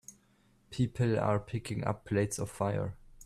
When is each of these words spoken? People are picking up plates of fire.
People 0.71 1.19
are 1.19 1.39
picking 1.39 1.83
up 1.83 2.05
plates 2.05 2.39
of 2.39 2.49
fire. 2.49 2.97